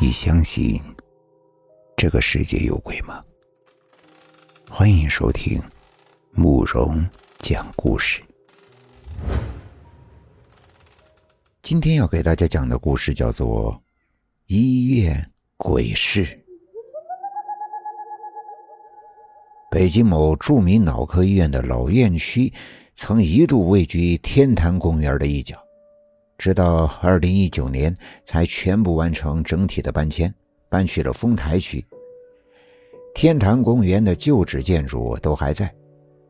[0.00, 0.80] 你相信
[1.96, 3.22] 这个世界有鬼吗？
[4.68, 5.62] 欢迎收听
[6.32, 7.08] 慕容
[7.38, 8.20] 讲故事。
[11.62, 13.72] 今天要给大家讲的故事叫做
[14.46, 16.26] 《医院鬼事》。
[19.70, 22.52] 北京某著名脑科医院的老院区，
[22.96, 25.63] 曾一度位居天坛公园的一角。
[26.44, 27.96] 直到二零一九年，
[28.26, 30.30] 才全部完成整体的搬迁，
[30.68, 31.82] 搬去了丰台区。
[33.14, 35.74] 天坛公园的旧址建筑都还在，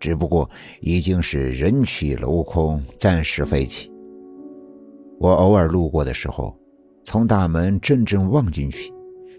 [0.00, 3.88] 只不过已经是人去楼空，暂时废弃。
[5.20, 6.58] 我偶尔路过的时候，
[7.04, 8.92] 从大门阵阵望进去，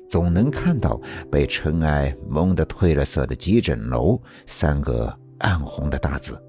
[0.09, 0.97] 总能看到
[1.29, 6.41] 被尘埃蒙得褪了色的“急诊楼”三个暗红的大字。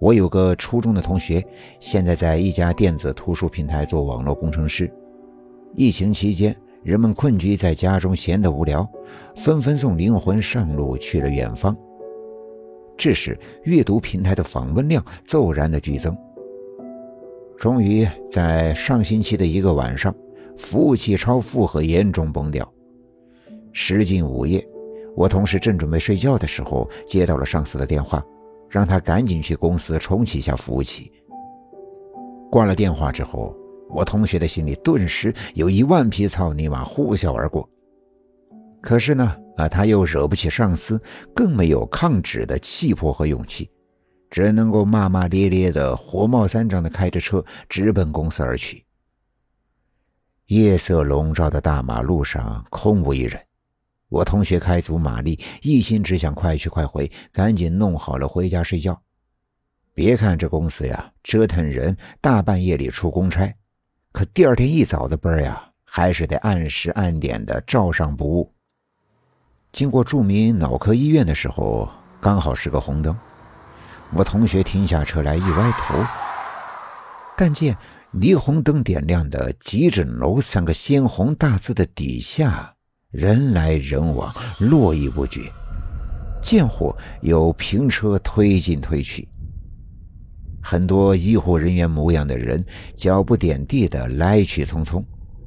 [0.00, 1.46] 我有个初中的同学，
[1.78, 4.90] 现在在一家电子图书平台做网络工程师。
[5.74, 8.88] 疫情期间，人们困居在家中，闲得无聊，
[9.36, 11.76] 纷纷送灵魂上路去了远方。
[12.96, 16.16] 这时，阅读平台的访问量骤然的剧增。
[17.58, 20.14] 终于在上星期的一个晚上，
[20.56, 22.66] 服务器超负荷严重崩掉。
[23.72, 24.66] 时近午夜，
[25.14, 28.24] 我同事正准备睡觉的时候，接到了上司的电话。
[28.70, 31.12] 让他赶紧去公司重启一下服务器。
[32.50, 33.54] 挂了电话之后，
[33.90, 37.68] 我同学的心里顿时有一万匹草泥马呼啸而过。
[38.80, 40.98] 可是呢，啊，他又惹不起上司，
[41.34, 43.70] 更没有抗旨的气魄和勇气，
[44.30, 48.84] 只能够骂骂咧咧的、火冒三丈的开着车直奔公司而去。
[50.46, 53.40] 夜色笼罩的大马路上空无一人。
[54.10, 59.00] 我同学开足马力，一心只想快去快回，赶紧弄好了回家睡觉。
[59.94, 63.54] 别看这公司呀折腾人，大半夜里出公差，
[64.12, 68.52] 可第二天一早的班呀，还是得按时按点的照上不误。
[69.70, 71.88] 经过著名脑科医院的时候，
[72.20, 73.16] 刚好是个红灯。
[74.12, 75.94] 我同学停下车来，一歪头，
[77.36, 77.76] 但见
[78.12, 82.74] 霓虹灯点亮的“急诊楼”三个鲜红大字的底下。
[83.10, 85.52] 人来人往，络绎不绝，
[86.40, 89.28] 见货有平车推进推去，
[90.62, 92.64] 很多医护人员模样的人，
[92.96, 95.04] 脚不点地的来去匆匆，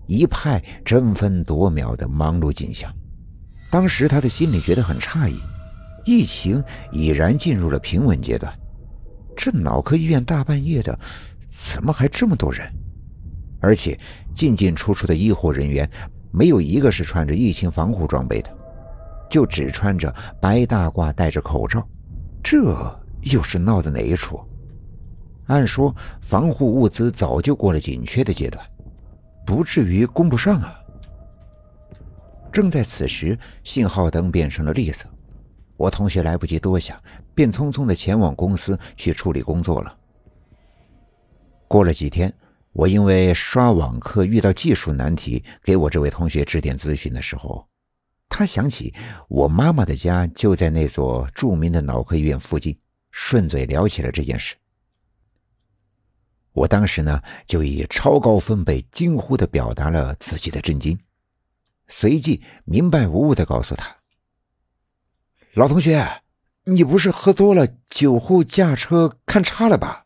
[0.08, 2.94] 一派争分夺秒的忙碌景象。
[3.72, 5.40] 当时他的心里觉得很诧异，
[6.04, 8.54] 疫情已然进入了平稳阶段，
[9.38, 11.00] 这脑科医院大半夜的，
[11.48, 12.70] 怎么还这么多人？
[13.62, 13.98] 而且
[14.34, 15.90] 进进出出的医护人员。
[16.36, 18.50] 没有一个是穿着疫情防护装备的，
[19.30, 21.88] 就只穿着白大褂，戴着口罩，
[22.44, 22.60] 这
[23.22, 24.44] 又是闹的哪一出？
[25.46, 28.66] 按说防护物资早就过了紧缺的阶段，
[29.46, 30.74] 不至于供不上啊。
[32.52, 35.08] 正在此时，信号灯变成了绿色，
[35.78, 37.00] 我同学来不及多想，
[37.36, 39.96] 便匆匆的前往公司去处理工作了。
[41.68, 42.34] 过了几天。
[42.74, 47.68] 我因为刷网课遇到技术难题，给我这位同学指点咨询的时候，
[48.28, 48.92] 他想起
[49.30, 52.76] 我妈妈的家就在那座著名的脑科医院附近，
[53.12, 54.56] 顺嘴聊起了这件事。
[56.52, 60.98] 我当时呢，就以超高分贝惊呼的表达了自己的震惊，
[61.88, 63.98] 随即明白无误的告诉他
[65.54, 66.24] ：“老同学，
[66.64, 70.03] 你不是喝多了酒后驾车看差了吧？”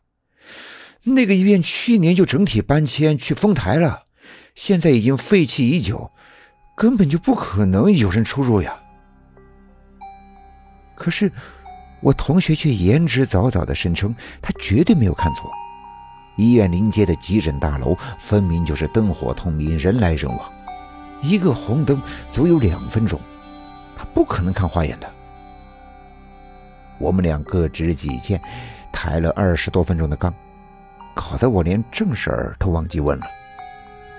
[1.14, 4.04] 那个医院去年就整体搬迁去丰台了，
[4.54, 6.10] 现在已经废弃已久，
[6.76, 8.76] 根本就不可能有人出入呀。
[10.94, 11.30] 可是
[12.00, 15.50] 我同学却言之凿凿的声称，他绝对没有看错。
[16.36, 20.52] 医院临街的急诊大楼分明就是灯火通明，人来人往，
[21.22, 23.20] 一个红灯足有两分钟，
[23.96, 25.08] 他不可能看花眼的。
[26.98, 28.40] 我们俩各执己见，
[28.92, 30.32] 抬了二十多分钟的杠。
[31.18, 33.26] 搞得我连正事儿都忘记问了。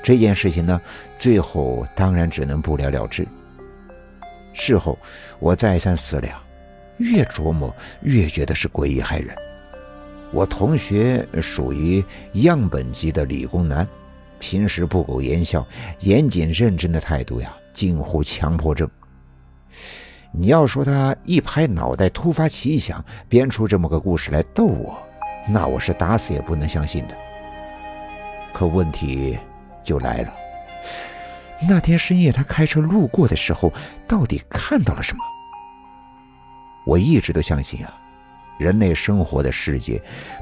[0.04, 0.82] 这件事情呢，
[1.18, 3.26] 最后当然只能不了了之。
[4.54, 5.00] 事后
[5.40, 6.38] 我再三思量，
[6.98, 9.34] 越琢磨越觉得是诡异害人。
[10.34, 12.04] 我同学属于
[12.34, 13.88] 样本级的理工男，
[14.38, 15.66] 平时不苟言笑、
[16.02, 18.90] 严谨认真的态度呀，近乎强迫症。
[20.34, 25.02] 你要说他一拍脑袋突发奇想，编出这么个故事来逗我。
[25.48, 27.16] 那我是打死也不能相信的。
[28.54, 29.38] 可问题
[29.84, 30.34] 就来了，
[31.68, 33.72] 那天深夜他开车路过的时候，
[34.08, 35.24] 到底看到了什么？
[36.86, 37.94] 我一直都相信啊，
[38.58, 40.02] 人类生活的世界，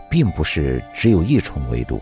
[0.09, 2.01] 并不是只有一重维度。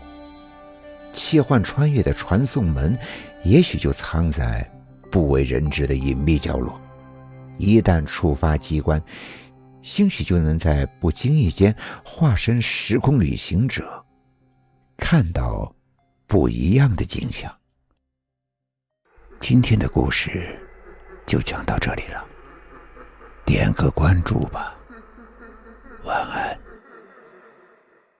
[1.12, 2.96] 切换穿越的传送门，
[3.42, 4.68] 也许就藏在
[5.10, 6.78] 不为人知的隐秘角落。
[7.58, 9.02] 一旦触发机关，
[9.86, 11.72] 兴许就能在不经意间
[12.02, 14.04] 化身时空旅行者，
[14.96, 15.72] 看到
[16.26, 17.56] 不一样的景象。
[19.38, 20.58] 今天的故事
[21.24, 22.26] 就讲到这里了，
[23.44, 24.74] 点个关注吧，
[26.02, 26.45] 晚安。